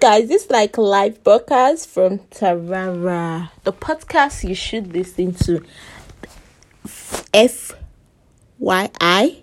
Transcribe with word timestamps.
guys? 0.00 0.28
This 0.28 0.44
is 0.44 0.50
like 0.50 0.76
live 0.78 1.22
broadcast 1.22 1.88
from 1.88 2.18
Tarara, 2.30 3.50
the 3.62 3.72
podcast 3.72 4.48
you 4.48 4.54
should 4.54 4.92
listen 4.92 5.34
to. 5.34 5.64
FYI, 8.60 9.42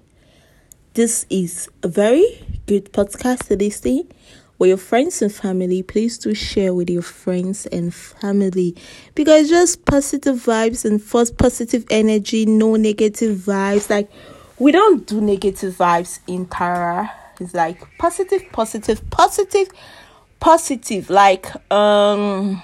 this 0.93 1.25
is 1.29 1.69
a 1.83 1.87
very 1.87 2.45
good 2.65 2.91
podcast 2.91 3.47
to 3.47 3.55
listen 3.55 4.07
with 4.57 4.69
your 4.69 4.77
friends 4.77 5.21
and 5.21 5.33
family. 5.33 5.83
Please 5.83 6.17
do 6.17 6.33
share 6.33 6.73
with 6.73 6.89
your 6.89 7.01
friends 7.01 7.65
and 7.67 7.93
family 7.93 8.75
because 9.15 9.49
just 9.49 9.85
positive 9.85 10.37
vibes 10.37 10.85
and 10.85 11.01
first 11.01 11.37
positive 11.37 11.85
energy, 11.89 12.45
no 12.45 12.75
negative 12.75 13.37
vibes. 13.37 13.89
Like 13.89 14.09
we 14.59 14.71
don't 14.71 15.05
do 15.07 15.21
negative 15.21 15.75
vibes 15.75 16.19
in 16.27 16.45
Tara. 16.47 17.11
It's 17.39 17.53
like 17.55 17.81
positive, 17.97 18.43
positive, 18.51 19.09
positive, 19.09 19.69
positive. 20.41 21.09
Like 21.09 21.47
um 21.71 22.61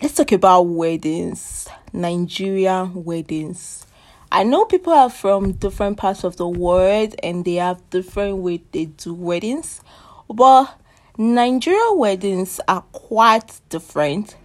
let's 0.00 0.14
talk 0.14 0.32
about 0.32 0.62
weddings, 0.62 1.68
Nigeria 1.92 2.90
weddings. 2.94 3.86
I 4.32 4.42
know 4.44 4.64
people 4.64 4.92
are 4.94 5.10
from 5.10 5.52
different 5.52 5.98
parts 5.98 6.24
of 6.24 6.36
the 6.36 6.48
world 6.48 7.14
and 7.22 7.44
they 7.44 7.56
have 7.56 7.88
different 7.90 8.38
way 8.38 8.62
they 8.72 8.86
do 8.86 9.12
weddings, 9.12 9.82
but 10.28 10.74
Nigeria 11.18 11.92
weddings 11.92 12.60
are 12.66 12.82
quite 12.92 13.60
different. 13.68 14.36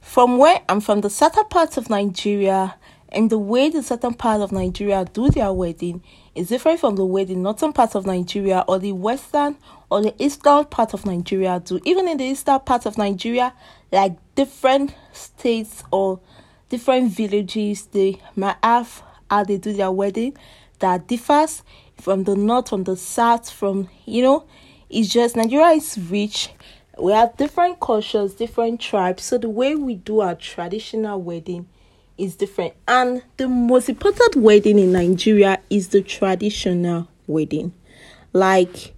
From 0.00 0.38
where 0.38 0.62
I'm 0.68 0.80
from, 0.80 1.02
the 1.02 1.10
southern 1.10 1.44
part 1.46 1.76
of 1.76 1.90
Nigeria, 1.90 2.76
and 3.10 3.30
the 3.30 3.38
way 3.38 3.70
the 3.70 3.82
southern 3.82 4.14
part 4.14 4.40
of 4.40 4.52
Nigeria 4.52 5.04
do 5.12 5.30
their 5.30 5.52
wedding 5.52 6.02
is 6.34 6.48
different 6.48 6.80
from 6.80 6.96
the 6.96 7.04
way 7.06 7.24
the 7.24 7.34
northern 7.34 7.72
part 7.72 7.94
of 7.94 8.06
Nigeria 8.06 8.64
or 8.68 8.78
the 8.78 8.92
western 8.92 9.56
or 9.90 10.02
the 10.02 10.14
eastern 10.22 10.66
part 10.66 10.92
of 10.92 11.06
Nigeria 11.06 11.60
do. 11.64 11.80
Even 11.84 12.06
in 12.06 12.18
the 12.18 12.24
eastern 12.24 12.60
part 12.60 12.84
of 12.86 12.98
Nigeria, 12.98 13.54
like 13.90 14.16
different 14.34 14.94
states 15.12 15.82
or 15.90 16.20
different 16.68 17.10
villages, 17.12 17.86
they 17.86 18.20
might 18.36 18.56
have 18.62 19.02
how 19.30 19.44
they 19.44 19.56
do 19.56 19.72
their 19.72 19.90
wedding 19.90 20.36
that 20.80 21.06
differs 21.06 21.62
from 22.00 22.24
the 22.24 22.36
north, 22.36 22.68
from 22.68 22.84
the 22.84 22.96
south, 22.96 23.50
from 23.50 23.88
you 24.04 24.22
know, 24.22 24.46
it's 24.90 25.08
just 25.08 25.36
Nigeria 25.36 25.68
is 25.70 25.98
rich. 26.10 26.50
We 26.98 27.12
have 27.12 27.36
different 27.36 27.80
cultures, 27.80 28.34
different 28.34 28.80
tribes. 28.80 29.24
So 29.24 29.38
the 29.38 29.48
way 29.48 29.74
we 29.76 29.94
do 29.94 30.20
our 30.20 30.34
traditional 30.34 31.20
wedding 31.22 31.68
is 32.18 32.36
different. 32.36 32.74
And 32.86 33.22
the 33.36 33.48
most 33.48 33.88
important 33.88 34.36
wedding 34.36 34.78
in 34.78 34.92
Nigeria 34.92 35.60
is 35.70 35.88
the 35.88 36.02
traditional 36.02 37.08
wedding. 37.26 37.72
Like 38.32 38.94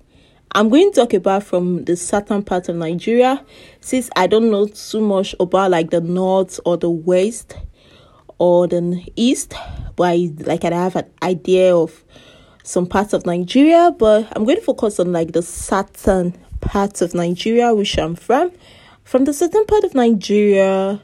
I'm 0.52 0.68
going 0.68 0.90
to 0.90 1.00
talk 1.00 1.12
about 1.12 1.44
from 1.44 1.84
the 1.84 1.96
southern 1.96 2.42
part 2.42 2.68
of 2.68 2.74
Nigeria 2.76 3.44
since 3.80 4.10
I 4.16 4.26
don't 4.26 4.50
know 4.50 4.66
too 4.66 5.00
much 5.00 5.34
about 5.38 5.70
like 5.70 5.90
the 5.90 6.00
north 6.00 6.58
or 6.64 6.76
the 6.76 6.90
west 6.90 7.56
or 8.38 8.66
the 8.66 9.04
east, 9.14 9.54
but 9.94 10.04
I, 10.08 10.32
like 10.38 10.64
I 10.64 10.70
have 10.70 10.96
an 10.96 11.08
idea 11.22 11.76
of 11.76 12.02
some 12.64 12.86
parts 12.86 13.12
of 13.12 13.26
Nigeria, 13.26 13.94
but 13.96 14.26
I'm 14.34 14.44
going 14.44 14.56
to 14.56 14.62
focus 14.62 14.98
on 14.98 15.12
like 15.12 15.32
the 15.32 15.42
southern 15.42 16.32
part 16.60 17.00
of 17.02 17.14
Nigeria, 17.14 17.74
which 17.74 17.96
I'm 17.98 18.16
from. 18.16 18.50
From 19.04 19.26
the 19.26 19.32
southern 19.32 19.66
part 19.66 19.84
of 19.84 19.94
Nigeria, 19.94 21.00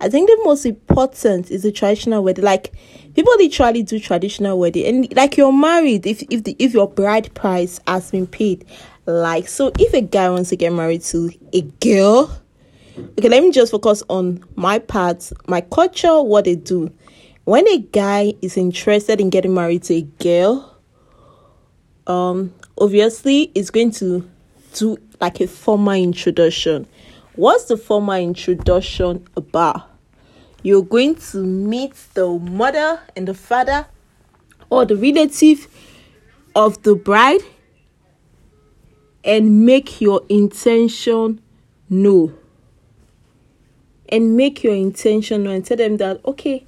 I 0.00 0.08
think 0.08 0.28
the 0.28 0.40
most 0.44 0.66
important 0.66 1.50
is 1.50 1.62
the 1.62 1.72
traditional 1.72 2.22
wedding. 2.22 2.44
Like 2.44 2.72
people 3.14 3.32
literally 3.38 3.82
do 3.82 3.98
traditional 3.98 4.58
wedding, 4.58 4.84
and 4.86 5.16
like 5.16 5.36
you're 5.36 5.52
married 5.52 6.06
if 6.06 6.22
if 6.30 6.44
the 6.44 6.54
if 6.58 6.74
your 6.74 6.88
bride 6.88 7.32
price 7.34 7.80
has 7.86 8.10
been 8.10 8.26
paid. 8.26 8.66
Like 9.06 9.48
so, 9.48 9.72
if 9.78 9.94
a 9.94 10.02
guy 10.02 10.28
wants 10.28 10.50
to 10.50 10.56
get 10.56 10.72
married 10.72 11.02
to 11.02 11.30
a 11.52 11.62
girl, 11.62 12.30
okay, 13.18 13.28
let 13.28 13.42
me 13.42 13.52
just 13.52 13.72
focus 13.72 14.02
on 14.08 14.44
my 14.54 14.78
part, 14.78 15.30
my 15.46 15.60
culture, 15.60 16.22
what 16.22 16.44
they 16.44 16.56
do. 16.56 16.92
When 17.44 17.66
a 17.68 17.78
guy 17.78 18.34
is 18.42 18.56
interested 18.56 19.20
in 19.20 19.30
getting 19.30 19.54
married 19.54 19.84
to 19.84 19.94
a 19.94 20.02
girl, 20.02 20.76
um, 22.06 22.52
obviously 22.76 23.52
it's 23.54 23.70
going 23.70 23.92
to 23.92 24.28
do 24.74 24.98
like 25.20 25.40
a 25.40 25.46
formal 25.46 25.94
introduction 25.94 26.86
What's 27.36 27.64
the 27.64 27.76
formal 27.76 28.14
introduction 28.14 29.28
about? 29.36 29.82
You're 30.62 30.82
going 30.82 31.16
to 31.16 31.44
meet 31.44 31.94
the 32.14 32.26
mother 32.38 32.98
and 33.14 33.28
the 33.28 33.34
father 33.34 33.86
or 34.70 34.86
the 34.86 34.96
relative 34.96 35.68
of 36.54 36.82
the 36.82 36.94
bride 36.94 37.42
and 39.22 39.66
make 39.66 40.00
your 40.00 40.22
intention 40.30 41.42
known. 41.90 42.34
And 44.08 44.34
make 44.36 44.64
your 44.64 44.74
intention 44.74 45.44
known 45.44 45.56
and 45.56 45.64
tell 45.64 45.76
them 45.76 45.98
that, 45.98 46.24
okay, 46.24 46.66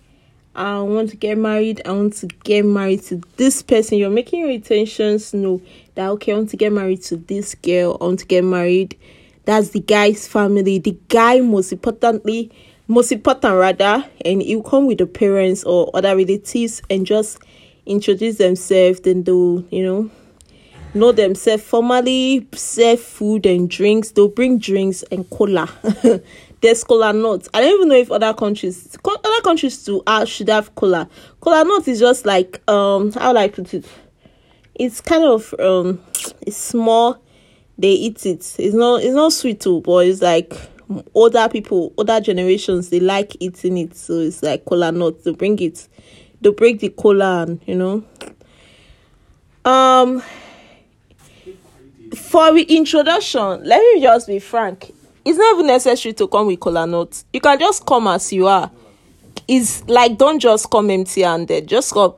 I 0.55 0.81
want 0.81 1.09
to 1.11 1.17
get 1.17 1.39
married. 1.39 1.81
I 1.87 1.93
want 1.93 2.13
to 2.17 2.27
get 2.27 2.67
married 2.67 3.05
to 3.05 3.23
this 3.37 3.63
person. 3.63 3.97
You're 3.97 4.11
making 4.11 4.41
your 4.41 4.51
intentions 4.51 5.33
know 5.33 5.63
that, 5.95 6.09
okay, 6.11 6.33
I 6.33 6.37
want 6.37 6.51
to 6.51 6.59
get 6.59 6.73
married 6.73 7.03
to 7.05 7.17
this 7.17 7.55
girl. 7.55 7.97
I 8.01 8.05
want 8.05 8.19
to 8.21 8.27
get 8.27 8.45
married 8.45 8.99
that's 9.49 9.71
the 9.71 9.81
guy's 9.81 10.29
family. 10.29 10.79
The 10.79 10.95
guy, 11.09 11.41
most 11.41 11.73
importantly, 11.73 12.53
most 12.87 13.11
important 13.11 13.55
rather, 13.55 14.05
and 14.23 14.43
you 14.43 14.63
come 14.63 14.87
with 14.87 14.99
the 14.99 15.07
parents 15.07 15.65
or 15.65 15.91
other 15.95 16.15
relatives 16.15 16.83
and 16.91 17.07
just 17.07 17.39
introduce 17.87 18.37
themselves. 18.37 19.01
Then 19.01 19.23
they'll, 19.23 19.65
you 19.71 19.83
know, 19.83 20.11
know 20.93 21.13
themselves 21.13 21.63
formally, 21.63 22.47
serve 22.53 23.01
food 23.01 23.47
and 23.47 23.71
drinks. 23.71 24.11
They'll 24.11 24.29
bring 24.29 24.59
drinks 24.59 25.03
and 25.11 25.29
cola. 25.31 25.67
There's 26.61 26.85
cola 26.85 27.15
nuts. 27.15 27.49
I 27.55 27.63
don't 27.63 27.73
even 27.73 27.89
know 27.89 27.97
if 27.97 28.13
other 28.13 28.35
countries, 28.35 28.99
other 29.03 29.43
countries 29.43 29.83
too, 29.83 30.03
uh, 30.07 30.27
should 30.27 30.51
have 30.51 30.75
cola. 30.75 31.09
Cola 31.41 31.65
nuts 31.65 31.89
is 31.89 32.01
just 32.01 32.27
like 32.27 32.61
um, 32.69 33.13
how 33.13 33.29
would 33.29 33.39
I 33.39 33.49
put 33.49 33.73
it? 33.73 33.87
It's 34.75 35.01
kind 35.01 35.25
of 35.25 35.55
um, 35.59 36.05
it's 36.43 36.59
small 36.59 37.23
they 37.79 37.93
eat 37.93 38.27
it. 38.27 38.55
It's 38.59 38.75
not 38.75 39.03
it's 39.03 39.15
not 39.15 39.33
sweet 39.33 39.61
too, 39.61 39.81
but 39.81 40.07
it's 40.07 40.21
like 40.21 40.53
older 41.15 41.49
people, 41.49 41.93
older 41.97 42.21
generations, 42.21 42.91
they 42.91 43.01
like 43.01 43.37
eating 43.41 43.79
it. 43.79 43.97
So 43.97 44.15
it's 44.19 44.43
like 44.43 44.65
cola 44.65 44.91
nuts. 44.91 45.25
They 45.25 45.33
bring 45.33 45.59
it, 45.61 45.87
they 46.41 46.51
break 46.51 46.81
the 46.81 46.89
cola, 46.91 47.43
and 47.43 47.61
you 47.67 47.75
know. 47.75 48.05
Um, 49.65 50.23
for 52.17 52.57
introduction, 52.57 53.65
let 53.65 53.81
me 53.81 54.01
just 54.01 54.27
be 54.27 54.39
frank. 54.39 54.95
It's 55.25 55.37
not 55.37 55.55
even 55.55 55.67
necessary 55.67 56.15
to 56.15 56.27
come 56.27 56.47
with 56.47 56.61
cola 56.61 56.87
nuts. 56.87 57.25
You 57.33 57.41
can 57.41 57.59
just 57.59 57.85
come 57.85 58.07
as 58.09 58.33
you 58.33 58.47
are. 58.47 58.71
It's 59.47 59.87
like 59.89 60.19
don't 60.19 60.41
just 60.41 60.71
come 60.71 60.91
empty 60.91 61.23
handed. 61.23 61.67
Just 61.67 61.93
come. 61.93 62.15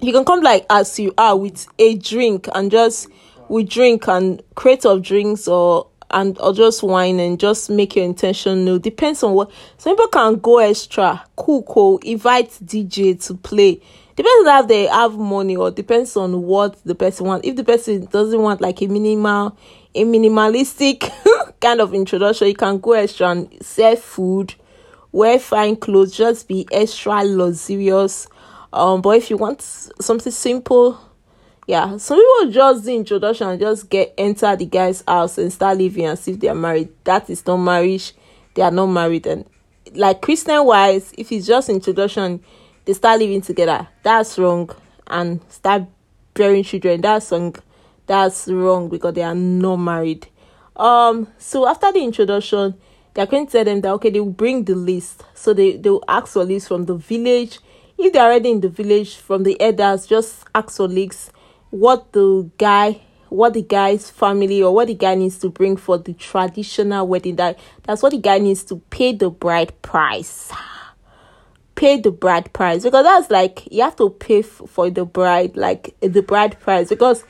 You 0.00 0.12
can 0.12 0.24
come 0.24 0.40
like 0.40 0.64
as 0.70 0.98
you 0.98 1.12
are 1.18 1.36
with 1.36 1.66
a 1.78 1.96
drink 1.96 2.48
and 2.54 2.70
just 2.70 3.08
we 3.48 3.64
drink 3.64 4.08
and 4.08 4.42
crate 4.54 4.84
of 4.84 5.02
drinks 5.02 5.48
or 5.48 5.88
and 6.10 6.38
or 6.40 6.52
just 6.52 6.82
wine 6.82 7.20
and 7.20 7.38
just 7.38 7.70
make 7.70 7.96
your 7.96 8.04
intention 8.04 8.64
known. 8.64 8.80
Depends 8.80 9.22
on 9.22 9.34
what 9.34 9.50
some 9.76 9.94
people 9.94 10.08
can 10.08 10.36
go 10.36 10.58
extra, 10.58 11.24
cool, 11.36 11.62
cool, 11.64 11.98
invite 11.98 12.50
DJ 12.64 13.22
to 13.26 13.34
play. 13.34 13.80
Depends 14.16 14.48
on 14.48 14.62
if 14.62 14.68
they 14.68 14.86
have 14.86 15.16
money 15.16 15.56
or 15.56 15.70
depends 15.70 16.16
on 16.16 16.42
what 16.42 16.82
the 16.84 16.94
person 16.94 17.26
wants. 17.26 17.46
If 17.46 17.56
the 17.56 17.64
person 17.64 18.06
doesn't 18.06 18.40
want 18.40 18.60
like 18.60 18.82
a 18.82 18.86
minimal, 18.86 19.56
a 19.94 20.04
minimalistic 20.04 21.10
kind 21.60 21.80
of 21.80 21.94
introduction, 21.94 22.48
you 22.48 22.54
can 22.54 22.78
go 22.78 22.92
extra 22.92 23.28
and 23.28 23.54
serve 23.64 24.00
food, 24.00 24.54
wear 25.12 25.38
fine 25.38 25.76
clothes, 25.76 26.16
just 26.16 26.48
be 26.48 26.66
extra 26.72 27.22
luxurious. 27.22 28.26
Um, 28.72 29.02
but 29.02 29.10
if 29.10 29.30
you 29.30 29.36
want 29.36 29.62
something 29.62 30.32
simple, 30.32 30.98
yeah 31.68 31.98
some 31.98 32.16
people 32.18 32.50
just 32.50 32.84
the 32.84 32.94
introduction 32.96 33.58
just 33.58 33.88
get 33.90 34.14
enter 34.16 34.56
the 34.56 34.64
guy's 34.64 35.04
house 35.06 35.36
and 35.36 35.52
start 35.52 35.76
living 35.76 36.06
as 36.06 36.26
if 36.26 36.40
they 36.40 36.48
are 36.48 36.54
married. 36.54 36.88
That 37.04 37.28
is 37.30 37.46
not 37.46 37.58
marriage. 37.58 38.14
They 38.54 38.62
are 38.62 38.70
not 38.70 38.86
married. 38.86 39.26
And 39.26 39.44
like 39.92 40.22
christian 40.22 40.64
wise 40.64 41.12
if 41.16 41.30
it's 41.30 41.46
just 41.46 41.68
introduction 41.68 42.42
they 42.86 42.94
start 42.94 43.20
living 43.20 43.42
together. 43.42 43.86
That's 44.02 44.38
wrong. 44.38 44.70
And 45.06 45.40
start 45.50 45.82
bearing 46.32 46.64
children. 46.64 47.02
That's 47.02 47.30
wrong 47.30 47.54
that's 48.06 48.48
wrong 48.48 48.88
because 48.88 49.12
they 49.12 49.22
are 49.22 49.34
not 49.34 49.76
married. 49.76 50.26
Um 50.74 51.28
so 51.36 51.68
after 51.68 51.92
the 51.92 52.02
introduction 52.02 52.76
they're 53.12 53.26
going 53.26 53.46
to 53.46 53.52
tell 53.52 53.64
them 53.64 53.82
that 53.82 53.90
okay 53.92 54.08
they 54.08 54.20
will 54.20 54.30
bring 54.30 54.64
the 54.64 54.74
list. 54.74 55.22
So 55.34 55.52
they 55.52 55.76
they 55.76 55.90
will 55.90 56.04
ask 56.08 56.28
for 56.28 56.44
list 56.44 56.68
from 56.68 56.86
the 56.86 56.94
village. 56.94 57.58
If 57.98 58.14
they're 58.14 58.24
already 58.24 58.52
in 58.52 58.62
the 58.62 58.70
village 58.70 59.16
from 59.16 59.42
the 59.42 59.60
elders 59.60 60.06
just 60.06 60.44
ask 60.54 60.78
for 60.78 60.88
leaks 60.88 61.30
what 61.70 62.12
the 62.12 62.50
guy 62.58 63.00
what 63.28 63.52
the 63.52 63.62
guy's 63.62 64.10
family 64.10 64.62
or 64.62 64.74
what 64.74 64.88
the 64.88 64.94
guy 64.94 65.14
needs 65.14 65.38
to 65.38 65.50
bring 65.50 65.76
for 65.76 65.98
the 65.98 66.14
traditional 66.14 67.06
wedding 67.06 67.36
that 67.36 67.58
that's 67.82 68.02
what 68.02 68.12
the 68.12 68.18
guy 68.18 68.38
needs 68.38 68.64
to 68.64 68.76
pay 68.90 69.12
the 69.12 69.28
bride 69.28 69.72
price 69.82 70.50
pay 71.74 72.00
the 72.00 72.10
bride 72.10 72.50
price 72.52 72.82
because 72.84 73.04
that's 73.04 73.30
like 73.30 73.68
you 73.70 73.82
have 73.82 73.94
to 73.94 74.08
pay 74.08 74.40
f- 74.40 74.62
for 74.66 74.88
the 74.88 75.04
bride 75.04 75.56
like 75.56 75.94
the 76.00 76.22
bride 76.22 76.58
price 76.58 76.88
because 76.88 77.24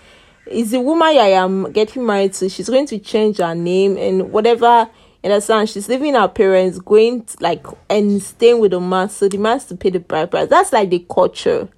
is 0.50 0.70
the 0.70 0.80
woman 0.80 1.08
I 1.08 1.30
am 1.30 1.72
getting 1.72 2.06
married 2.06 2.32
to. 2.34 2.48
She's 2.48 2.68
going 2.68 2.86
to 2.86 2.98
change 2.98 3.38
her 3.38 3.54
name 3.54 3.96
and 3.96 4.32
whatever. 4.32 4.88
You 5.22 5.30
understand? 5.30 5.68
She's 5.68 5.88
leaving 5.88 6.14
her 6.14 6.28
parents, 6.28 6.78
going 6.78 7.24
to, 7.24 7.36
like 7.40 7.66
and 7.90 8.22
staying 8.22 8.60
with 8.60 8.70
the 8.70 8.80
man. 8.80 9.10
So 9.10 9.28
the 9.28 9.38
man 9.38 9.54
has 9.54 9.66
to 9.66 9.76
pay 9.76 9.90
the 9.90 10.00
bride 10.00 10.30
price. 10.30 10.48
That's 10.48 10.72
like 10.72 10.90
the 10.90 11.04
culture. 11.10 11.68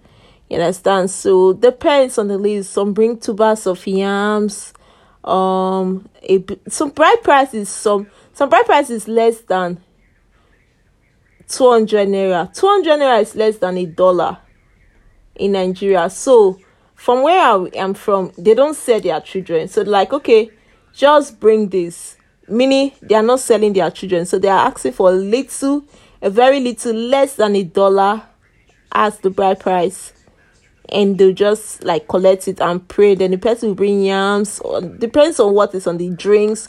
You 0.51 0.57
understand? 0.57 1.11
So 1.11 1.53
depends 1.53 2.19
on 2.19 2.27
the 2.27 2.37
list. 2.37 2.73
Some 2.73 2.93
bring 2.93 3.19
two 3.19 3.37
of 3.39 3.87
yams. 3.87 4.75
Um, 5.23 6.09
a, 6.23 6.45
some 6.69 6.91
bride 6.91 7.23
price 7.23 7.55
is 7.55 7.69
some 7.69 8.09
some 8.33 8.49
bride 8.51 8.67
price 8.67 8.91
is 8.91 9.07
less 9.07 9.41
than 9.43 9.81
two 11.47 11.71
hundred 11.71 12.09
naira. 12.09 12.53
Two 12.53 12.67
hundred 12.67 12.99
naira 12.99 13.23
is 13.23 13.37
less 13.37 13.59
than 13.59 13.79
a 13.79 13.87
dollar 13.87 14.39
in 15.37 15.53
Nigeria. 15.53 16.11
So 16.11 16.59
from 16.97 17.23
where 17.23 17.41
I 17.41 17.69
am 17.77 17.95
from, 17.95 18.33
they 18.37 18.55
don't 18.55 18.75
sell 18.75 19.01
their 19.01 19.21
children. 19.21 19.69
So 19.69 19.83
like, 19.83 20.13
okay, 20.13 20.51
just 20.93 21.39
bring 21.39 21.69
this. 21.69 22.17
Meaning 22.49 22.91
they 23.01 23.15
are 23.15 23.23
not 23.23 23.39
selling 23.39 23.73
their 23.73 23.91
children. 23.93 24.27
So 24.27 24.41
they 24.41 24.49
are 24.49 24.67
asking 24.67 24.93
for 24.93 25.11
a 25.11 25.13
little, 25.13 25.85
a 26.21 26.29
very 26.29 26.59
little, 26.59 26.93
less 26.93 27.37
than 27.37 27.55
a 27.55 27.63
dollar 27.63 28.23
as 28.91 29.19
the 29.21 29.31
bride 29.31 29.61
price. 29.61 30.13
And 30.93 31.19
they'll 31.19 31.33
just 31.33 31.85
like 31.85 32.09
collect 32.09 32.49
it 32.49 32.61
and 32.61 32.87
pray. 32.89 33.15
Then 33.15 33.31
the 33.31 33.39
person 33.39 33.71
will 33.71 33.77
bring 33.77 34.03
yams. 34.03 34.61
Or, 34.61 34.81
depends 34.81 35.41
on 35.41 35.55
what 35.55 35.75
is 35.75 35.87
on 35.87 35.99
the 35.99 36.11
drinks, 36.11 36.69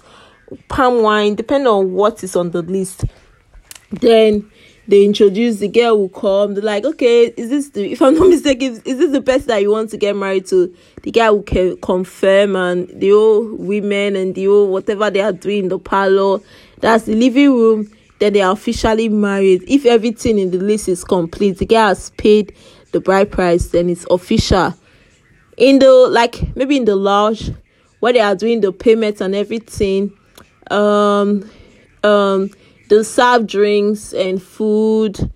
palm 0.68 1.02
wine, 1.02 1.36
depending 1.36 1.68
on 1.68 1.94
what 1.94 2.24
is 2.24 2.36
on 2.36 2.52
the 2.52 2.62
list. 2.62 3.06
Then 3.92 4.50
they 4.88 5.06
introduce 5.06 5.58
the 5.58 5.68
girl 5.68 5.98
will 5.98 6.10
come 6.10 6.54
they're 6.54 6.64
like 6.64 6.84
okay 6.84 7.26
is 7.38 7.50
this 7.50 7.70
the 7.70 7.92
if 7.92 8.02
i'm 8.02 8.16
not 8.16 8.28
mistaken 8.30 8.74
is 8.84 8.98
this 8.98 9.12
the 9.12 9.22
person 9.22 9.48
that 9.48 9.62
you 9.62 9.72
want 9.72 9.90
to 9.90 9.98
get 9.98 10.16
married 10.16 10.46
to 10.46 10.76
the 11.04 11.12
guy 11.12 11.30
will 11.30 11.44
can 11.44 11.78
confirm 11.78 12.56
and 12.56 12.90
the 13.00 13.12
old 13.12 13.60
women 13.60 14.16
and 14.16 14.36
the 14.36 14.48
old 14.48 14.70
whatever 14.70 15.10
they 15.10 15.22
are 15.22 15.32
doing 15.32 15.60
in 15.64 15.70
the 15.70 15.80
parlor 15.80 16.40
that's 16.80 17.06
the 17.06 17.16
living 17.16 17.52
room 17.54 17.90
then 18.20 18.34
they 18.34 18.42
are 18.42 18.52
officially 18.52 19.08
married 19.08 19.64
if 19.68 19.86
everything 19.86 20.38
in 20.38 20.52
the 20.52 20.58
list 20.58 20.90
is 20.90 21.04
complete 21.04 21.58
the 21.60 21.66
guy 21.66 21.88
has 21.88 22.10
paid 22.12 22.54
the 22.92 23.00
bride 23.00 23.32
price 23.32 23.68
then 23.68 23.90
it's 23.90 24.06
official. 24.10 24.74
In 25.58 25.80
the 25.80 25.92
like 25.92 26.56
maybe 26.56 26.78
in 26.78 26.86
the 26.86 26.96
lodge 26.96 27.52
where 28.00 28.14
they 28.14 28.20
are 28.20 28.36
doing 28.36 28.62
the 28.62 28.72
payments 28.72 29.22
and 29.22 29.36
everything 29.36 30.12
um 30.70 31.50
um 32.04 32.50
they'll 32.90 33.04
serve 33.04 33.48
drinks 33.48 34.14
and 34.14 34.42
food 34.42 35.32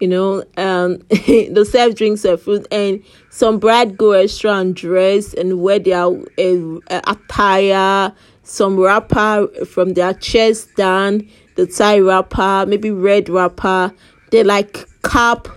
you 0.00 0.08
know 0.08 0.44
um 0.56 0.98
they'll 1.26 1.64
serve 1.64 1.94
drinks 1.94 2.24
and 2.24 2.40
food 2.40 2.66
and 2.70 3.02
some 3.30 3.58
bride 3.58 3.96
go 3.96 4.12
extra 4.12 4.52
and 4.52 4.76
dress 4.76 5.34
and 5.34 5.60
wear 5.60 5.78
their 5.78 6.04
uh, 6.04 7.00
attire 7.06 8.12
some 8.42 8.78
wrapper 8.78 9.48
from 9.66 9.94
their 9.94 10.14
chest 10.14 10.74
down 10.76 11.26
the 11.56 11.66
tie 11.66 11.98
wrapper 11.98 12.64
maybe 12.68 12.90
red 12.90 13.28
wrapper 13.28 13.92
they 14.30 14.44
like 14.44 14.86
cap 15.02 15.48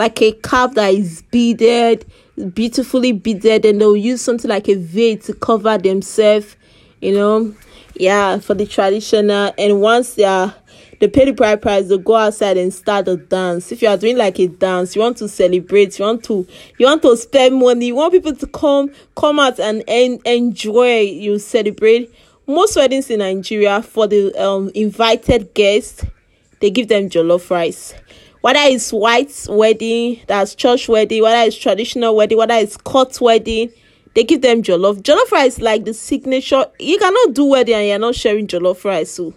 like 0.00 0.22
a 0.22 0.32
cap 0.32 0.72
that 0.72 0.94
is 0.94 1.20
beaded 1.30 2.06
beautifully 2.54 3.12
beaded 3.12 3.66
and 3.66 3.78
they'll 3.82 3.94
use 3.94 4.22
something 4.22 4.48
like 4.48 4.66
a 4.66 4.74
veil 4.74 5.18
to 5.18 5.34
cover 5.34 5.76
themselves 5.76 6.56
you 7.02 7.12
know? 7.12 7.54
Yeah 7.94 8.38
for 8.38 8.54
the 8.54 8.64
traditional 8.66 9.52
and 9.58 9.82
once 9.82 10.14
they 10.14 10.24
are 10.24 10.54
they 11.00 11.08
pay 11.08 11.26
the 11.26 11.32
bride 11.32 11.60
price 11.60 11.88
they 11.88 11.98
go 11.98 12.14
outside 12.16 12.56
and 12.56 12.72
start 12.72 13.08
a 13.08 13.16
dance. 13.18 13.72
If 13.72 13.82
you 13.82 13.88
are 13.88 13.98
doing 13.98 14.16
like 14.16 14.38
a 14.38 14.46
dance 14.48 14.96
you 14.96 15.02
want 15.02 15.18
to 15.18 15.28
celebrate 15.28 15.98
you 15.98 16.06
want 16.06 16.24
to 16.24 16.46
you 16.78 16.86
want 16.86 17.02
to 17.02 17.14
spend 17.18 17.56
money 17.56 17.88
you 17.88 17.96
want 17.96 18.14
people 18.14 18.34
to 18.34 18.46
come 18.46 18.90
come 19.14 19.38
out 19.38 19.60
and, 19.60 19.84
and 19.86 20.18
enjoy 20.26 21.00
you 21.00 21.38
celebrate. 21.38 22.10
Most 22.46 22.74
weddings 22.74 23.10
in 23.10 23.18
nigeria 23.18 23.82
for 23.82 24.06
the 24.06 24.34
um 24.42 24.70
invited 24.74 25.52
guests 25.52 26.06
they 26.60 26.70
give 26.70 26.88
them 26.88 27.10
jollof 27.10 27.50
rice 27.50 27.92
whether 28.40 28.60
it's 28.62 28.92
white 28.92 29.32
wedding 29.48 30.20
that's 30.26 30.54
church 30.54 30.88
wedding 30.88 31.22
whether 31.22 31.46
it's 31.46 31.56
traditional 31.56 32.16
wedding 32.16 32.38
whether 32.38 32.54
it's 32.54 32.76
court 32.76 33.20
wedding 33.20 33.70
they 34.14 34.24
give 34.24 34.42
them 34.42 34.60
jollof. 34.62 35.00
Jollof 35.02 35.30
rice 35.30 35.54
is 35.54 35.60
like 35.60 35.84
the 35.84 35.94
signature 35.94 36.64
you 36.78 36.98
cannot 36.98 37.34
do 37.34 37.44
wedding 37.44 37.74
and 37.74 37.86
you're 37.88 37.98
not 37.98 38.14
sharing 38.14 38.46
jollof 38.46 38.84
rice 38.84 39.12
so 39.12 39.34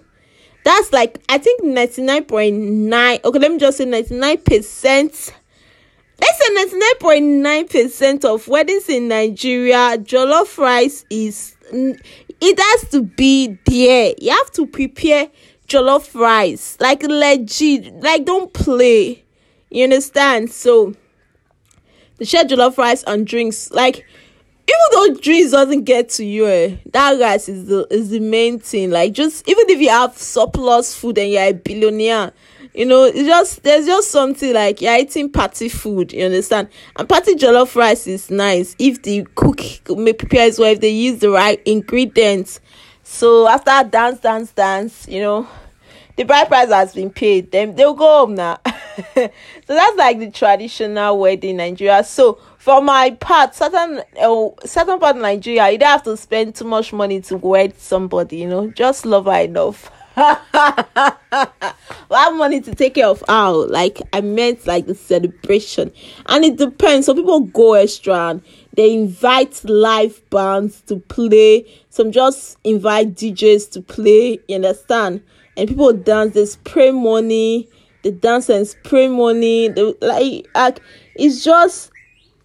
that's 0.64 0.92
like 0.94 1.22
I 1.30 1.38
think 1.38 1.64
99.9 1.64 3.24
okay 3.26 3.40
let 3.40 3.52
me 3.52 3.58
just 3.58 3.78
say 3.78 3.86
99% 3.86 5.34
let's 6.22 6.38
say 6.40 6.80
99.9% 7.02 8.26
of 8.26 8.48
weddings 8.48 8.90
in 8.90 9.10
Nigeria 9.10 9.98
jollof 9.98 10.58
rice 10.58 11.06
is 11.10 11.56
it 12.46 12.60
has 12.60 12.90
to 12.92 13.02
be 13.04 13.58
there. 13.66 14.14
You 14.20 14.32
have 14.32 14.52
to 14.52 14.68
prepare 14.68 15.30
jollof 15.74 16.14
rice 16.14 16.78
like 16.80 17.04
legit 17.04 17.94
like 18.02 18.26
don't 18.26 18.54
play 18.54 19.24
you 19.70 19.84
understand 19.84 20.52
so 20.52 20.94
the 22.18 22.26
share 22.26 22.44
jollof 22.44 22.78
rice 22.78 23.04
and 23.08 23.26
drinks 23.26 23.72
like 23.72 24.06
even 24.68 24.80
though 25.14 25.20
drinks 25.20 25.52
doesn't 25.52 25.84
get 25.84 26.10
to 26.10 26.26
you, 26.26 26.48
eh, 26.48 26.76
that 26.92 27.20
rice 27.20 27.50
is 27.50 27.68
the 27.68 27.86
is 27.90 28.10
the 28.10 28.20
main 28.20 28.60
thing. 28.60 28.92
Like 28.92 29.14
just 29.14 29.48
even 29.48 29.70
if 29.70 29.80
you 29.82 29.90
have 29.90 30.18
surplus 30.18 30.96
food 30.96 31.18
and 31.18 31.32
you're 31.32 31.44
a 31.44 31.52
billionaire, 31.52 32.32
you 32.74 32.86
know, 32.86 33.04
it's 33.04 33.28
just 33.28 33.64
there's 33.64 33.86
just 33.86 34.10
something 34.12 34.54
like 34.54 34.82
you're 34.82 34.98
eating 34.98 35.30
party 35.32 35.68
food, 35.68 36.14
you 36.14 36.26
understand? 36.26 36.70
And 36.96 37.10
party 37.10 37.36
jollof 37.36 37.76
rice 37.76 38.08
is 38.08 38.32
nice 38.32 38.76
if 38.80 39.02
the 39.04 39.28
cook 39.36 39.60
may 39.90 40.14
prepare 40.14 40.48
as 40.48 40.60
well, 40.60 40.72
if 40.72 40.80
they 40.80 40.90
use 40.92 41.20
the 41.20 41.30
right 41.30 41.62
ingredients. 41.66 42.62
So 43.04 43.48
after 43.50 43.90
dance, 43.90 44.22
dance, 44.22 44.52
dance, 44.54 45.08
you 45.10 45.20
know, 45.20 45.48
the 46.16 46.24
bride 46.24 46.48
price 46.48 46.70
has 46.70 46.94
been 46.94 47.10
paid, 47.10 47.52
then 47.52 47.76
they'll 47.76 47.94
go 47.94 48.20
home 48.20 48.36
now. 48.36 48.60
so 49.16 49.30
that's 49.66 49.98
like 49.98 50.20
the 50.20 50.30
traditional 50.30 51.20
wedding 51.20 51.52
in 51.52 51.58
Nigeria. 51.58 52.04
So 52.04 52.40
for 52.58 52.82
my 52.82 53.12
part, 53.12 53.56
certain 53.56 54.02
uh, 54.22 54.50
certain 54.66 55.00
part 55.00 55.16
of 55.16 55.22
Nigeria, 55.22 55.72
you 55.72 55.78
don't 55.78 55.90
have 55.90 56.04
to 56.04 56.16
spend 56.16 56.56
too 56.56 56.66
much 56.66 56.94
money 56.94 57.22
to 57.22 57.38
wed 57.38 57.80
somebody, 57.80 58.38
you 58.38 58.50
know, 58.50 58.70
just 58.72 59.06
love 59.06 59.26
her 59.26 59.42
enough. 59.42 59.92
have 60.16 60.40
money 62.36 62.62
to 62.62 62.76
take 62.76 62.94
care 62.94 63.08
of 63.08 63.24
how 63.28 63.68
like 63.68 64.00
I 64.14 64.22
meant 64.22 64.68
like 64.68 64.86
the 64.86 64.94
celebration 64.94 65.92
and 66.28 66.46
it 66.46 66.58
depends 66.58 67.08
some 67.08 67.16
people 67.16 67.40
go 67.40 67.74
extra 67.74 68.30
and 68.30 68.44
they 68.76 68.94
invite 68.94 69.64
live 69.64 70.22
bands 70.30 70.82
to 70.82 70.98
play 70.98 71.66
some 71.90 72.12
just 72.12 72.60
invite 72.64 73.16
DJs 73.16 73.72
to 73.72 73.82
play 73.82 74.38
you 74.48 74.56
understand 74.56 75.24
and 75.58 75.68
people 75.68 75.94
dance 75.94 76.34
they 76.34 76.46
spray 76.46 76.92
money 76.92 77.70
they 78.04 78.12
dance 78.12 78.50
and 78.50 78.68
spray 78.68 79.08
money 79.08 79.70
they, 79.70 79.94
like, 80.02 80.48
like 80.56 80.80
it's 81.16 81.44
just 81.44 81.92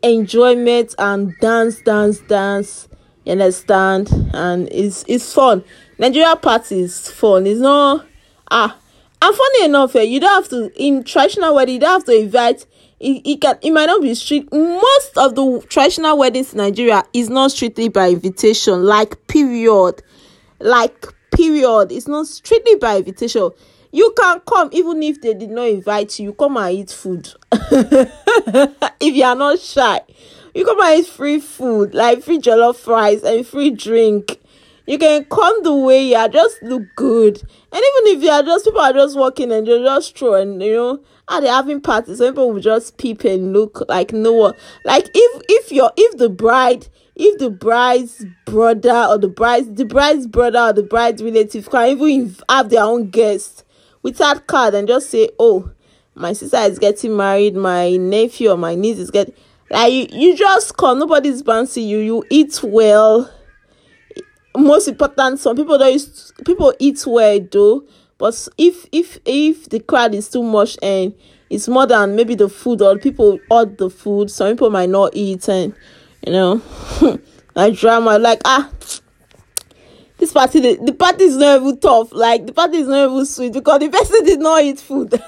enjoyment 0.02 0.94
and 0.98 1.34
dance 1.40 1.80
dance 1.82 2.20
dance. 2.20 2.88
You 3.24 3.32
understand? 3.32 4.08
And 4.32 4.68
it's 4.72 5.04
it's 5.06 5.34
fun. 5.34 5.64
Nigeria 5.98 6.36
party 6.36 6.80
is 6.80 7.10
fun. 7.10 7.46
It's 7.46 7.60
not 7.60 8.06
ah 8.50 8.78
and 9.20 9.36
funny 9.36 9.64
enough 9.64 9.94
eh, 9.96 10.02
you 10.02 10.20
don't 10.20 10.42
have 10.42 10.48
to 10.48 10.70
in 10.82 11.04
traditional 11.04 11.54
wedding 11.54 11.74
you 11.74 11.80
don't 11.80 11.90
have 11.90 12.04
to 12.04 12.16
invite 12.18 12.64
it, 13.00 13.22
it 13.26 13.40
can 13.40 13.58
it 13.62 13.70
might 13.72 13.86
not 13.86 14.00
be 14.00 14.14
strict 14.14 14.50
most 14.52 15.18
of 15.18 15.34
the 15.34 15.62
traditional 15.68 16.16
weddings 16.16 16.52
in 16.52 16.58
nigeria 16.58 17.02
is 17.12 17.28
not 17.28 17.50
strictly 17.50 17.88
by 17.88 18.08
invitation 18.10 18.84
like 18.84 19.26
period. 19.26 20.02
Like 20.60 21.06
period. 21.38 21.92
It's 21.92 22.08
not 22.08 22.26
strictly 22.26 22.74
by 22.76 22.98
invitation. 22.98 23.50
You 23.92 24.12
can 24.18 24.40
come 24.40 24.68
even 24.72 25.02
if 25.02 25.20
they 25.20 25.34
did 25.34 25.50
not 25.50 25.68
invite 25.68 26.18
you. 26.18 26.26
You 26.26 26.32
come 26.34 26.56
and 26.56 26.74
eat 26.74 26.90
food. 26.90 27.32
If 29.00 29.14
you 29.14 29.22
are 29.24 29.36
not 29.36 29.60
shy 29.60 30.00
you 30.54 30.64
come 30.64 30.80
and 30.80 31.00
eat 31.00 31.06
free 31.06 31.38
food 31.38 31.94
like 31.94 32.22
free 32.22 32.38
jollof 32.38 32.84
rice 32.86 33.22
and 33.22 33.46
free 33.46 33.70
drink. 33.70 34.40
You 34.86 34.98
can 34.98 35.24
come 35.26 35.62
the 35.62 35.74
way 35.74 36.08
you 36.08 36.16
are 36.16 36.28
just 36.28 36.62
look 36.62 36.82
good. 36.96 37.36
And 37.36 37.82
even 37.82 38.16
if 38.16 38.22
you 38.22 38.30
are 38.30 38.42
just 38.42 38.64
people 38.64 38.80
are 38.80 38.92
just 38.92 39.16
walking 39.16 39.52
and 39.52 39.66
you're 39.66 39.84
just 39.84 40.18
throwing 40.18 40.60
you 40.60 40.74
know 40.74 41.00
are 41.28 41.40
they're 41.40 41.52
having 41.52 41.80
parties 41.80 42.18
some 42.18 42.28
people 42.28 42.50
will 42.52 42.60
just 42.60 42.96
peep 42.98 43.22
and 43.22 43.52
look 43.52 43.84
like 43.88 44.12
no 44.12 44.32
one. 44.32 44.54
Like 44.84 45.08
if 45.14 45.42
if 45.48 45.70
you're 45.70 45.92
if 45.96 46.18
the 46.18 46.28
bride 46.28 46.88
if 47.18 47.38
the 47.38 47.50
bride's 47.50 48.24
brother 48.46 49.06
or 49.10 49.18
the 49.18 49.28
bride's 49.28 49.74
the 49.74 49.84
bride's 49.84 50.26
brother 50.26 50.60
or 50.60 50.72
the 50.72 50.84
bride's 50.84 51.22
relative 51.22 51.68
can 51.68 51.88
even 51.88 52.34
have 52.48 52.70
their 52.70 52.84
own 52.84 53.10
guests 53.10 53.64
without 54.02 54.46
card 54.46 54.74
and 54.74 54.86
just 54.86 55.10
say, 55.10 55.28
oh, 55.38 55.70
my 56.14 56.32
sister 56.32 56.58
is 56.58 56.78
getting 56.78 57.16
married, 57.16 57.56
my 57.56 57.96
nephew 57.96 58.50
or 58.50 58.56
my 58.56 58.76
niece 58.76 58.98
is 58.98 59.10
getting 59.10 59.34
like 59.68 59.92
you, 59.92 60.06
you 60.12 60.36
just 60.36 60.76
come, 60.76 61.00
nobody's 61.00 61.42
bouncing 61.42 61.86
you, 61.86 61.98
you 61.98 62.24
eat 62.30 62.60
well. 62.62 63.30
Most 64.56 64.88
important, 64.88 65.40
some 65.40 65.56
people 65.56 65.76
don't 65.76 65.92
use, 65.92 66.32
people 66.46 66.72
eat 66.78 67.04
well 67.06 67.38
though, 67.50 67.84
but 68.16 68.48
if 68.56 68.86
if 68.92 69.18
if 69.24 69.68
the 69.68 69.80
crowd 69.80 70.14
is 70.14 70.28
too 70.30 70.42
much 70.42 70.78
and 70.82 71.14
it's 71.50 71.68
more 71.68 71.86
than 71.86 72.14
maybe 72.14 72.34
the 72.34 72.48
food 72.48 72.80
or 72.80 72.96
people 72.96 73.38
order 73.50 73.74
the 73.74 73.90
food, 73.90 74.30
some 74.30 74.50
people 74.52 74.70
might 74.70 74.88
not 74.88 75.10
eat 75.14 75.48
and 75.48 75.74
you 76.26 76.32
know 76.32 76.62
like 77.54 77.74
drama. 77.74 78.18
Like 78.18 78.40
ah, 78.44 78.70
this 80.18 80.32
party 80.32 80.60
the, 80.60 80.78
the 80.84 80.92
party 80.92 81.24
is 81.24 81.36
not 81.36 81.60
even 81.60 81.78
tough. 81.78 82.12
Like 82.12 82.46
the 82.46 82.52
party 82.52 82.78
is 82.78 82.88
not 82.88 83.10
even 83.10 83.26
sweet 83.26 83.52
because 83.52 83.80
the 83.80 83.88
person 83.88 84.24
did 84.24 84.40
not 84.40 84.62
eat 84.62 84.80
food. 84.80 85.12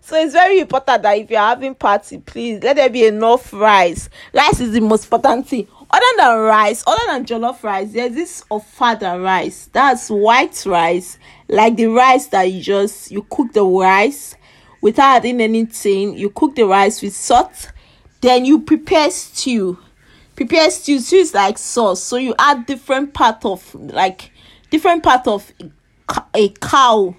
so 0.00 0.16
it's 0.20 0.32
very 0.32 0.60
important 0.60 1.02
that 1.02 1.18
if 1.18 1.30
you're 1.30 1.40
having 1.40 1.74
party, 1.74 2.18
please 2.18 2.62
let 2.62 2.76
there 2.76 2.90
be 2.90 3.06
enough 3.06 3.52
rice. 3.52 4.08
Rice 4.32 4.60
is 4.60 4.72
the 4.72 4.80
most 4.80 5.04
important 5.04 5.48
thing. 5.48 5.68
Other 5.90 6.06
than 6.16 6.38
rice, 6.40 6.82
other 6.88 7.02
than 7.06 7.24
jollof 7.24 7.62
rice, 7.62 7.92
there's 7.92 8.14
this 8.14 8.44
ofada 8.50 9.22
rice. 9.22 9.70
That's 9.72 10.08
white 10.08 10.64
rice, 10.66 11.18
like 11.48 11.76
the 11.76 11.86
rice 11.86 12.26
that 12.28 12.50
you 12.50 12.60
just 12.60 13.12
you 13.12 13.24
cook 13.30 13.52
the 13.52 13.64
rice 13.64 14.34
without 14.80 15.18
adding 15.18 15.40
anything. 15.40 16.18
You 16.18 16.30
cook 16.30 16.56
the 16.56 16.64
rice 16.64 17.00
with 17.00 17.14
salt, 17.14 17.70
then 18.24 18.44
you 18.44 18.60
prepare 18.60 19.10
stew. 19.10 19.78
Prepare 20.34 20.70
stew. 20.70 20.98
Stew 20.98 21.16
is 21.16 21.34
like 21.34 21.58
sauce, 21.58 22.02
so 22.02 22.16
you 22.16 22.34
add 22.38 22.66
different 22.66 23.14
part 23.14 23.44
of 23.44 23.74
like 23.74 24.32
different 24.70 25.02
part 25.02 25.26
of 25.28 25.52
a 26.34 26.48
cow, 26.60 27.14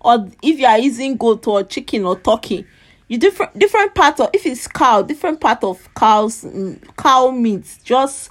or 0.00 0.28
if 0.42 0.58
you 0.58 0.66
are 0.66 0.78
using 0.78 1.16
goat 1.16 1.46
or 1.46 1.64
chicken 1.64 2.04
or 2.04 2.18
turkey, 2.18 2.64
you 3.08 3.18
different 3.18 3.58
different 3.58 3.94
part 3.94 4.20
of 4.20 4.30
if 4.32 4.46
it's 4.46 4.66
cow, 4.68 5.02
different 5.02 5.40
part 5.40 5.62
of 5.64 5.92
cows 5.94 6.46
cow 6.96 7.30
meat. 7.30 7.78
Just 7.84 8.30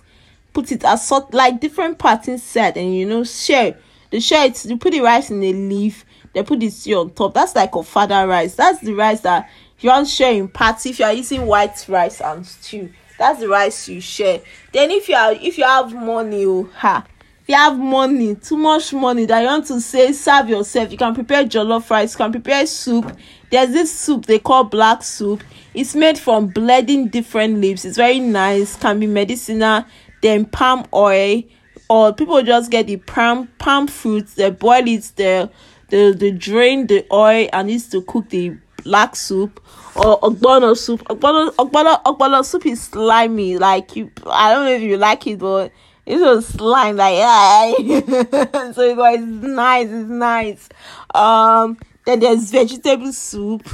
put 0.53 0.71
it 0.71 0.83
as 0.83 1.07
sort 1.07 1.33
like 1.33 1.59
different 1.59 1.99
parts 1.99 2.27
inside, 2.27 2.77
and 2.77 2.95
you 2.95 3.05
know 3.05 3.23
share 3.23 3.77
the 4.09 4.19
share 4.19 4.45
it. 4.47 4.65
You 4.65 4.77
put 4.77 4.93
the 4.93 5.01
rice 5.01 5.29
in 5.29 5.43
a 5.43 5.53
leaf 5.53 6.05
they 6.33 6.43
put 6.43 6.59
the 6.59 6.69
stew 6.69 6.99
on 6.99 7.09
top. 7.11 7.33
That's 7.33 7.55
like 7.55 7.71
ofada 7.71 8.27
rice. 8.27 8.55
That's 8.55 8.79
the 8.81 8.93
rice 8.93 9.21
that 9.21 9.49
you 9.83 9.89
want 9.89 10.07
to 10.07 10.11
share 10.13 10.33
in 10.33 10.47
party. 10.47 10.89
If 10.89 10.99
you 10.99 11.05
are 11.05 11.13
using 11.13 11.45
white 11.45 11.85
rice 11.87 12.21
and 12.21 12.45
stew, 12.45 12.91
that's 13.17 13.39
the 13.39 13.47
rice 13.47 13.87
you 13.87 14.01
share. 14.01 14.41
Then 14.73 14.91
if 14.91 15.09
you 15.09 15.15
are 15.15 15.33
if 15.33 15.57
you 15.57 15.63
have 15.63 15.93
money, 15.93 16.45
oh 16.45 16.69
ha, 16.75 17.05
if 17.41 17.49
you 17.49 17.55
have 17.55 17.77
money, 17.77 18.35
too 18.35 18.57
much 18.57 18.93
money 18.93 19.25
that 19.25 19.41
you 19.41 19.47
want 19.47 19.67
to 19.67 19.81
say 19.81 20.11
serve 20.13 20.49
yourself, 20.49 20.91
you 20.91 20.97
can 20.97 21.13
prepare 21.13 21.43
jollof 21.43 21.89
rice, 21.89 22.13
you 22.13 22.17
can 22.17 22.31
prepare 22.31 22.65
soup. 22.65 23.15
There's 23.51 23.71
this 23.71 23.97
soup 23.97 24.25
they 24.25 24.39
call 24.39 24.65
black 24.65 25.03
soup. 25.03 25.43
It's 25.73 25.95
made 25.95 26.17
from 26.17 26.47
blending 26.47 27.07
different 27.07 27.59
leaves. 27.59 27.85
It's 27.85 27.97
very 27.97 28.19
nice, 28.19 28.75
can 28.75 28.99
be 28.99 29.07
medicinal. 29.07 29.85
Then 30.21 30.45
palm 30.45 30.85
oil, 30.93 31.43
or 31.89 32.13
people 32.13 32.41
just 32.43 32.69
get 32.71 32.87
the 32.87 32.97
palm 32.97 33.47
palm 33.57 33.87
fruits, 33.87 34.35
they 34.35 34.51
boil 34.51 34.87
it, 34.87 35.11
they 35.15 35.49
they, 35.89 36.11
they 36.11 36.31
drain 36.31 36.87
the 36.87 37.05
oil 37.11 37.49
and 37.51 37.71
used 37.71 37.91
to 37.91 38.01
cook 38.03 38.29
the 38.29 38.57
black 38.83 39.15
soup 39.15 39.61
or 39.95 40.19
ogbono 40.21 40.75
soup. 40.75 41.03
Ogbono, 41.09 41.51
ogbono, 41.57 42.01
ogbono 42.05 42.43
soup 42.43 42.65
is 42.65 42.81
slimy. 42.81 43.57
Like 43.57 43.95
you, 43.95 44.11
I 44.25 44.53
don't 44.53 44.65
know 44.65 44.71
if 44.71 44.81
you 44.81 44.97
like 44.97 45.25
it, 45.27 45.39
but 45.39 45.71
it's 46.05 46.21
a 46.21 46.41
slime. 46.41 46.97
Like 46.97 47.15
yeah. 47.15 47.71
so 48.71 48.81
it 48.81 48.97
was 48.97 49.19
nice. 49.19 49.87
It's 49.89 50.09
nice. 50.09 50.69
Um, 51.13 51.77
then 52.05 52.19
there's 52.19 52.51
vegetable 52.51 53.13
soup. 53.13 53.67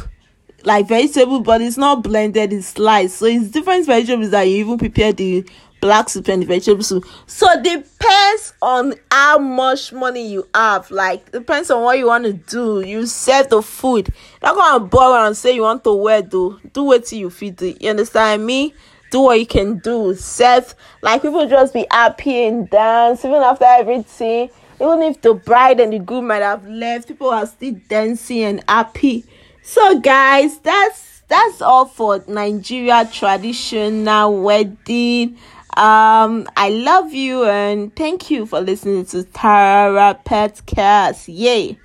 Like 0.63 0.88
vegetable, 0.88 1.41
but 1.41 1.62
it's 1.62 1.77
not 1.77 2.01
blended, 2.01 2.51
it's 2.51 2.69
sliced. 2.69 3.17
So 3.17 3.27
it's 3.27 3.50
different 3.50 3.85
vegetables 3.85 4.31
that 4.31 4.43
you 4.43 4.55
even 4.57 4.79
prepare 4.79 5.13
the 5.13 5.47
black 5.82 6.10
soup 6.10 6.27
and 6.29 6.46
vegetable 6.46 6.84
soup. 6.84 7.05
So 7.27 7.48
depends 7.62 8.53
on 8.62 8.96
how 9.12 9.38
much 9.38 9.94
money 9.94 10.27
you 10.27 10.48
have. 10.53 10.89
Like 10.91 11.32
depends 11.32 11.70
on 11.70 11.84
what 11.84 11.98
you 11.98 12.08
want 12.08 12.25
to 12.25 12.34
do. 12.34 12.82
You 12.82 13.05
serve 13.05 13.50
the 13.50 13.62
food. 13.62 14.10
Not 14.41 14.55
gonna 14.55 14.86
borrow 14.86 15.25
and 15.27 15.38
say 15.38 15.53
you 15.53 15.62
want 15.62 15.84
to 15.84 15.94
wear 15.94 16.22
do. 16.22 16.60
Do 16.74 16.84
what 16.84 17.12
you 17.12 17.29
feed. 17.29 17.62
You 17.62 17.89
understand 17.89 18.46
me? 18.46 18.74
Do 19.12 19.22
what 19.22 19.39
you 19.39 19.46
can 19.46 19.77
do. 19.79 20.15
Serve 20.15 20.74
like 21.01 21.22
people 21.22 21.48
just 21.48 21.74
be 21.74 21.86
happy 21.91 22.46
and 22.48 22.70
dance 22.70 23.24
even 23.24 23.44
after 23.44 23.65
everything. 23.65 24.50
Even 24.82 25.01
if 25.03 25.22
the 25.22 25.34
bride 25.34 25.79
and 25.79 25.94
the 25.94 26.00
groom 26.00 26.27
might 26.27 26.41
have 26.41 26.67
left, 26.67 27.08
people 27.08 27.29
are 27.29 27.46
still 27.46 27.75
dancing 27.88 28.44
and 28.44 28.63
happy. 28.67 29.24
So 29.62 30.00
guys, 30.00 30.60
that's 30.60 31.15
that's 31.27 31.62
all 31.62 31.86
for 31.86 32.24
Nigeria 32.27 33.10
traditional 33.12 34.41
wedding. 34.41 35.38
Um, 35.77 36.48
I 36.55 36.70
love 36.70 37.13
you 37.13 37.44
and 37.44 37.94
thank 37.96 38.32
you 38.32 38.46
for 38.46 38.62
listening 38.62 39.05
to 39.08 39.24
Tara 39.24 40.17
Petcast. 40.25 41.25
Yay! 41.27 41.77